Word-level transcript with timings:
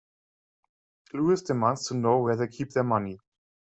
Louis 1.13 1.43
demands 1.43 1.87
to 1.89 1.93
know 1.93 2.17
where 2.23 2.35
they 2.35 2.47
keep 2.47 2.71
their 2.71 2.83
money. 2.83 3.19